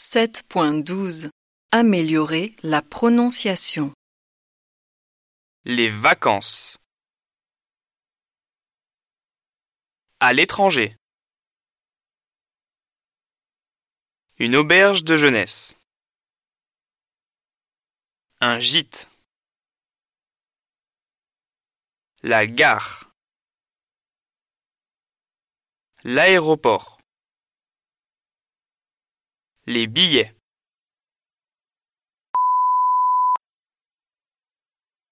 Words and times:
7.12 0.00 1.28
Améliorer 1.72 2.56
la 2.62 2.80
prononciation. 2.80 3.92
Les 5.64 5.90
vacances. 5.90 6.78
À 10.18 10.32
l'étranger. 10.32 10.96
Une 14.38 14.56
auberge 14.56 15.04
de 15.04 15.18
jeunesse. 15.18 15.76
Un 18.40 18.58
gîte. 18.58 19.06
La 22.22 22.46
gare. 22.46 23.12
L'aéroport. 26.04 26.99
Les 29.70 29.86
billets. 29.86 30.32